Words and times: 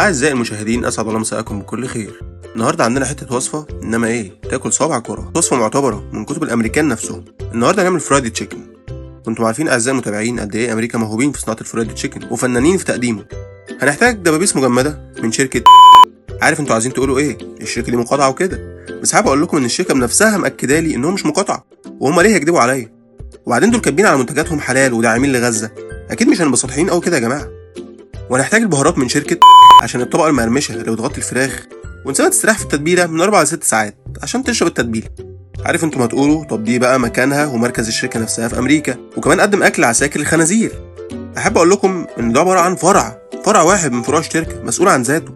أعزائي 0.00 0.32
المشاهدين 0.32 0.84
أسعد 0.84 1.06
الله 1.06 1.18
مساءكم 1.18 1.58
بكل 1.60 1.86
خير. 1.86 2.20
النهاردة 2.54 2.84
عندنا 2.84 3.04
حتة 3.04 3.36
وصفة 3.36 3.66
إنما 3.82 4.06
إيه؟ 4.06 4.32
تاكل 4.50 4.72
صابع 4.72 4.98
كرة 4.98 5.32
وصفة 5.36 5.56
معتبرة 5.56 6.04
من 6.12 6.24
كتب 6.24 6.42
الأمريكان 6.42 6.88
نفسهم. 6.88 7.24
النهاردة 7.52 7.82
هنعمل 7.82 8.00
فرايدي 8.00 8.30
تشيكن 8.30 8.58
كنتم 9.26 9.44
عارفين 9.44 9.68
أعزائي 9.68 9.92
المتابعين 9.92 10.40
قد 10.40 10.56
إيه 10.56 10.72
أمريكا 10.72 10.98
موهوبين 10.98 11.32
في 11.32 11.40
صناعة 11.40 11.56
الفرايدي 11.60 11.94
تشيكن 11.94 12.20
وفنانين 12.30 12.76
في 12.76 12.84
تقديمه. 12.84 13.24
هنحتاج 13.82 14.16
دبابيس 14.16 14.56
مجمدة 14.56 15.12
من 15.22 15.32
شركة 15.32 15.62
عارف 16.42 16.60
أنتوا 16.60 16.74
عايزين 16.74 16.92
تقولوا 16.92 17.18
إيه؟ 17.18 17.38
الشركة 17.60 17.90
دي 17.90 17.96
مقاطعة 17.96 18.28
وكده. 18.28 18.84
بس 19.02 19.12
حابب 19.12 19.26
أقول 19.26 19.42
لكم 19.42 19.56
إن 19.56 19.64
الشركة 19.64 19.94
بنفسها 19.94 20.36
مأكدة 20.38 20.80
لي 20.80 20.94
إنهم 20.94 21.14
مش 21.14 21.26
مقاطعة 21.26 21.64
وهم 22.00 22.20
ليه 22.20 22.34
هيكدبوا 22.34 22.60
عليا؟ 22.60 22.92
وبعدين 23.46 23.70
دول 23.70 23.80
كاتبين 23.80 24.06
على 24.06 24.18
منتجاتهم 24.18 24.60
حلال 24.60 24.92
وداعمين 24.92 25.32
لغزة. 25.32 25.70
أكيد 26.10 26.28
مش 26.28 26.40
هنبقى 26.40 26.56
سطحيين 26.56 26.90
قوي 26.90 27.00
كده 27.00 27.16
يا 27.16 27.20
جماعة. 27.22 27.48
وهنحتاج 28.30 28.62
البهارات 28.62 28.98
من 28.98 29.08
شركة 29.08 29.36
عشان 29.84 30.00
الطبقة 30.00 30.28
المقرمشة 30.28 30.72
اللي 30.72 30.92
بتغطي 30.92 31.18
الفراخ 31.18 31.66
ونسيبها 32.04 32.30
تستريح 32.30 32.58
في 32.58 32.64
التتبيلة 32.64 33.06
من 33.06 33.20
4 33.20 33.42
ل 33.42 33.46
6 33.46 33.64
ساعات 33.64 33.96
عشان 34.22 34.44
تشرب 34.44 34.68
التتبيلة. 34.68 35.08
عارف 35.64 35.84
أنتوا 35.84 36.04
هتقولوا 36.04 36.44
طب 36.44 36.64
دي 36.64 36.78
بقى 36.78 37.00
مكانها 37.00 37.46
ومركز 37.46 37.86
الشركة 37.88 38.20
نفسها 38.20 38.48
في 38.48 38.58
أمريكا 38.58 38.96
وكمان 39.16 39.40
قدم 39.40 39.62
أكل 39.62 39.84
عساكر 39.84 40.20
الخنازير. 40.20 40.72
أحب 41.38 41.56
أقول 41.56 41.70
لكم 41.70 42.06
إن 42.18 42.32
ده 42.32 42.40
عبارة 42.40 42.60
عن 42.60 42.74
فرع 42.76 43.18
فرع 43.44 43.62
واحد 43.62 43.92
من 43.92 44.02
فروع 44.02 44.20
الشركة 44.20 44.62
مسؤول 44.62 44.88
عن 44.88 45.02
ذاته. 45.02 45.32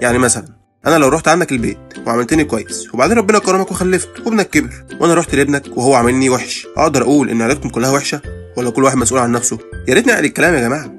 يعني 0.00 0.18
مثلا 0.18 0.44
أنا 0.86 0.96
لو 0.96 1.08
رحت 1.08 1.28
عندك 1.28 1.52
البيت 1.52 1.78
وعملتني 2.06 2.44
كويس 2.44 2.94
وبعدين 2.94 3.16
ربنا 3.18 3.38
كرمك 3.38 3.70
وخلفت 3.70 4.08
وابنك 4.26 4.50
كبر 4.50 4.70
وأنا 5.00 5.14
رحت 5.14 5.34
لابنك 5.34 5.76
وهو 5.76 5.94
عاملني 5.94 6.28
وحش 6.30 6.66
أقدر 6.76 7.02
أقول 7.02 7.30
إن 7.30 7.42
عيلتكم 7.42 7.68
كلها 7.68 7.90
وحشة؟ 7.90 8.20
ولا 8.56 8.70
كل 8.70 8.84
واحد 8.84 8.96
مسؤول 8.96 9.20
عن 9.20 9.32
نفسه؟ 9.32 9.58
يا 9.88 9.94
ريت 9.94 10.06
نعقل 10.06 10.24
الكلام 10.24 10.54
يا 10.54 10.60
جماعة. 10.60 10.92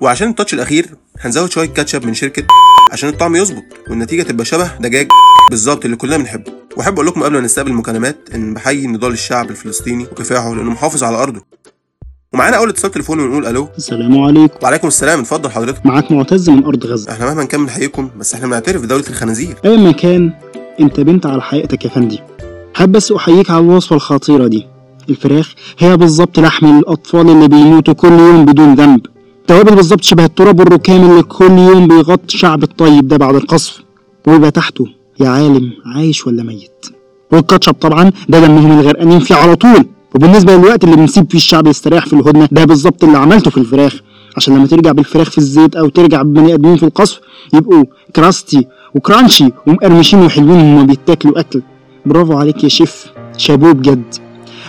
وعشان 0.00 0.28
التاتش 0.28 0.54
الأخير 0.54 0.94
هنزود 1.24 1.50
شوية 1.50 1.66
كاتشب 1.68 2.06
من 2.06 2.14
شركة 2.14 2.46
عشان 2.92 3.08
الطعم 3.08 3.36
يظبط 3.36 3.64
والنتيجة 3.90 4.22
تبقى 4.22 4.44
شبه 4.44 4.70
دجاج 4.80 5.08
بالظبط 5.50 5.84
اللي 5.84 5.96
كلنا 5.96 6.16
بنحبه. 6.16 6.52
وأحب 6.76 6.94
أقول 6.94 7.06
لكم 7.06 7.22
قبل 7.22 7.34
ما 7.34 7.40
نستقبل 7.40 7.70
المكالمات 7.70 8.16
إن 8.34 8.54
بحيي 8.54 8.86
نضال 8.86 9.12
الشعب 9.12 9.50
الفلسطيني 9.50 10.04
وكفاحه 10.04 10.54
لأنه 10.54 10.70
محافظ 10.70 11.04
على 11.04 11.16
أرضه. 11.16 11.42
ومعانا 12.32 12.56
أول 12.56 12.68
اتصال 12.68 12.90
تليفوني 12.90 13.22
ونقول 13.22 13.46
ألو. 13.46 13.68
السلام 13.78 14.22
عليكم. 14.22 14.54
وعليكم 14.62 14.88
السلام. 14.88 15.20
اتفضل 15.20 15.50
حضرتك. 15.50 15.86
معاك 15.86 16.12
معتز 16.12 16.50
من 16.50 16.64
أرض 16.64 16.86
غزة. 16.86 17.12
إحنا 17.12 17.26
مهما 17.26 17.44
نكمل 17.44 17.70
حقيقكم 17.70 18.10
بس 18.18 18.34
إحنا 18.34 18.46
بنعترف 18.46 18.82
بدولة 18.82 19.04
الخنازير. 19.10 19.56
أي 19.64 19.76
مكان 19.76 20.32
أنت 20.80 21.00
بنت 21.00 21.26
على 21.26 21.42
حقيقتك 21.42 21.84
يا 21.84 21.90
فندي 21.90 22.20
حابب 22.74 22.92
بس 22.92 23.12
أحييك 23.12 23.50
على 23.50 23.60
الوصفة 23.60 23.96
الخطيرة 23.96 24.46
دي. 24.46 24.66
الفراخ 25.08 25.54
هي 25.78 25.96
بالظبط 25.96 26.38
لحم 26.38 26.78
الأطفال 26.78 27.30
اللي 27.30 27.48
بيموتوا 27.48 27.94
كل 27.94 28.12
يوم 28.12 28.44
بدون 28.44 28.74
ذنب. 28.74 29.13
توابل 29.46 29.74
بالظبط 29.76 30.02
شبه 30.04 30.24
التراب 30.24 30.60
الركام 30.60 31.10
اللي 31.10 31.22
كل 31.22 31.58
يوم 31.58 31.88
بيغطي 31.88 32.34
الشعب 32.34 32.62
الطيب 32.62 33.08
ده 33.08 33.16
بعد 33.16 33.34
القصف. 33.34 33.82
ويبقى 34.26 34.50
تحته 34.50 34.86
يا 35.20 35.28
عالم 35.28 35.70
عايش 35.86 36.26
ولا 36.26 36.42
ميت. 36.42 36.86
والكاتشب 37.32 37.72
طبعا 37.72 38.12
ده 38.28 38.40
دمهم 38.40 38.80
الغرقانين 38.80 39.20
فيه 39.20 39.34
على 39.34 39.56
طول. 39.56 39.86
وبالنسبة 40.14 40.56
للوقت 40.56 40.84
اللي 40.84 40.96
بنسيب 40.96 41.30
فيه 41.30 41.38
الشعب 41.38 41.66
يستريح 41.66 42.06
في 42.06 42.12
الهدنة 42.12 42.48
ده 42.52 42.64
بالظبط 42.64 43.04
اللي 43.04 43.18
عملته 43.18 43.50
في 43.50 43.58
الفراخ. 43.58 43.94
عشان 44.36 44.54
لما 44.56 44.66
ترجع 44.66 44.92
بالفراخ 44.92 45.30
في 45.30 45.38
الزيت 45.38 45.76
أو 45.76 45.88
ترجع 45.88 46.22
ببني 46.22 46.54
آدمين 46.54 46.76
في 46.76 46.82
القصف 46.82 47.20
يبقوا 47.54 47.84
كراستي 48.16 48.66
وكرانشي 48.94 49.48
ومقرمشين 49.66 50.22
وحلوين 50.22 50.60
وهما 50.60 50.82
بيتاكلوا 50.82 51.40
أكل. 51.40 51.62
برافو 52.06 52.32
عليك 52.32 52.64
يا 52.64 52.68
شيف. 52.68 53.06
شابوه 53.36 53.72
بجد. 53.72 54.14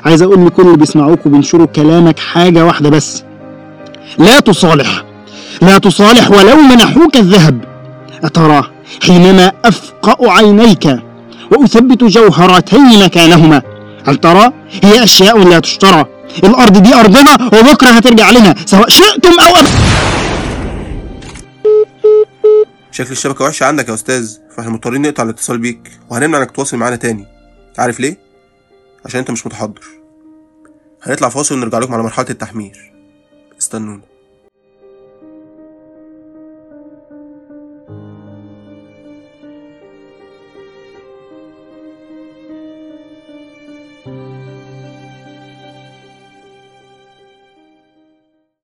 عايز 0.05 0.21
أقول 0.21 0.45
لكل 0.45 0.63
اللي 0.63 0.77
بيسمعوك 0.77 1.25
وبينشروا 1.25 1.65
كلامك 1.65 2.19
حاجة 2.19 2.65
واحدة 2.65 2.89
بس. 2.89 3.24
لا 4.17 4.39
تصالح 4.39 5.03
لا 5.61 5.78
تصالح 5.78 6.31
ولو 6.31 6.56
منحوك 6.56 7.17
الذهب. 7.17 7.66
أترى 8.23 8.72
حينما 9.03 9.52
أفقأ 9.66 10.31
عينيك 10.31 11.00
وأثبت 11.52 12.03
جوهرتي 12.03 12.78
مكانهما 12.78 13.61
هل 14.08 14.17
ترى 14.17 14.52
هي 14.83 15.03
أشياء 15.03 15.38
لا 15.38 15.59
تشترى؟ 15.59 16.05
الأرض 16.44 16.77
دي 16.77 16.95
أرضنا 16.95 17.36
وبكرة 17.45 17.89
هترجع 17.89 18.30
لنا 18.32 18.55
سواء 18.65 18.89
شئتم 18.89 19.39
أو 19.39 19.55
أبى 19.55 19.70
شكل 22.92 23.11
الشبكة 23.11 23.45
وحشة 23.45 23.65
عندك 23.65 23.89
يا 23.89 23.94
أستاذ 23.94 24.38
فاحنا 24.58 24.71
مضطرين 24.71 25.02
نقطع 25.02 25.23
الاتصال 25.23 25.58
بيك 25.58 25.92
وهنمنع 26.10 26.38
إنك 26.38 26.52
تتواصل 26.52 26.77
معانا 26.77 26.95
تاني. 26.95 27.26
عارف 27.77 27.99
ليه؟ 27.99 28.17
عشان 29.05 29.20
أنت 29.20 29.32
مش 29.32 29.48
متحضر. 29.48 29.82
هنطلع 31.04 31.30
فاصل 31.30 31.55
ونرجع 31.55 31.80
لكم 31.80 31.94
على 31.94 32.04
مرحلة 32.04 32.26
التحمير. 32.30 32.95
afternoon. 33.75 34.14